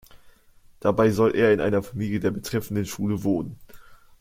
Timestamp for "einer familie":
1.61-2.19